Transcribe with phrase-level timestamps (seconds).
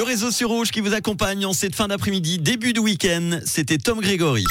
[0.00, 3.76] Le réseau sur Rouge qui vous accompagne en cette fin d'après-midi, début de week-end, c'était
[3.76, 4.46] Tom Grégory.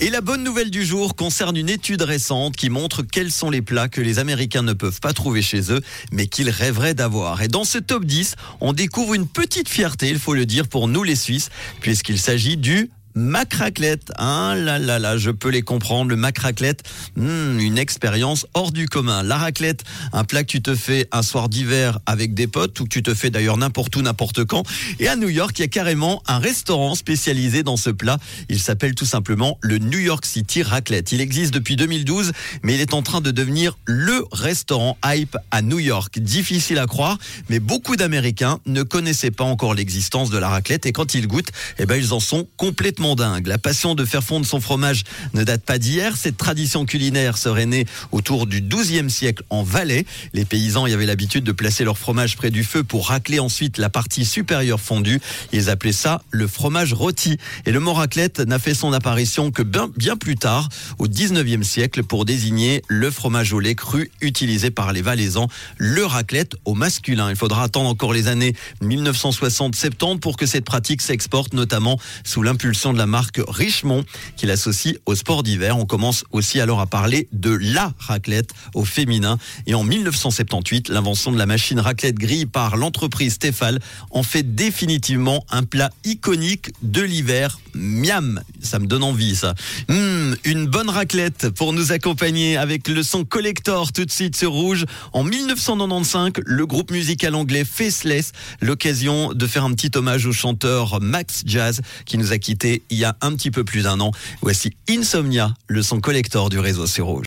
[0.00, 3.62] Et la bonne nouvelle du jour concerne une étude récente qui montre quels sont les
[3.62, 5.80] plats que les Américains ne peuvent pas trouver chez eux,
[6.12, 7.42] mais qu'ils rêveraient d'avoir.
[7.42, 10.86] Et dans ce top 10, on découvre une petite fierté, il faut le dire, pour
[10.86, 11.50] nous les Suisses,
[11.80, 14.12] puisqu'il s'agit du Macraclette.
[14.16, 16.10] Ah là là là, je peux les comprendre.
[16.10, 16.82] Le macraclette,
[17.16, 19.22] hmm, une expérience hors du commun.
[19.22, 22.84] La raclette, un plat que tu te fais un soir d'hiver avec des potes ou
[22.84, 24.62] que tu te fais d'ailleurs n'importe où, n'importe quand.
[25.00, 28.18] Et à New York, il y a carrément un restaurant spécialisé dans ce plat.
[28.48, 31.12] Il s'appelle tout simplement le New York City Raclette.
[31.12, 35.62] Il existe depuis 2012, mais il est en train de devenir le restaurant hype à
[35.62, 36.18] New York.
[36.18, 40.92] Difficile à croire, mais beaucoup d'Américains ne connaissaient pas encore l'existence de la raclette et
[40.92, 43.46] quand ils goûtent, eh ben, ils en sont complètement dingue.
[43.46, 46.16] La passion de faire fondre son fromage ne date pas d'hier.
[46.16, 50.04] Cette tradition culinaire serait née autour du XIIe siècle en Valais.
[50.34, 53.78] Les paysans y avaient l'habitude de placer leur fromage près du feu pour racler ensuite
[53.78, 55.20] la partie supérieure fondue.
[55.52, 57.38] Ils appelaient ça le fromage rôti.
[57.66, 61.66] Et le mot raclette n'a fait son apparition que bien, bien plus tard, au XIXe
[61.66, 66.74] siècle, pour désigner le fromage au lait cru utilisé par les Valaisans, le raclette au
[66.74, 67.30] masculin.
[67.30, 72.87] Il faudra attendre encore les années 1960-70 pour que cette pratique s'exporte, notamment sous l'impulsion
[72.92, 74.04] de la marque Richemont
[74.36, 75.76] qui l'associe au sport d'hiver.
[75.76, 79.38] On commence aussi alors à parler de la raclette au féminin.
[79.66, 83.80] Et en 1978, l'invention de la machine raclette grille par l'entreprise Stéphal
[84.10, 87.58] en fait définitivement un plat iconique de l'hiver.
[87.74, 89.54] Miam, ça me donne envie ça.
[89.88, 94.52] Mmh, une bonne raclette pour nous accompagner avec le son collector tout de suite sur
[94.52, 94.84] Rouge.
[95.12, 101.00] En 1995, le groupe musical anglais Faceless, l'occasion de faire un petit hommage au chanteur
[101.00, 104.12] Max Jazz qui nous a quittés il y a un petit peu plus d'un an.
[104.42, 107.16] Voici Insomnia, le son collector du réseau sur Rouge.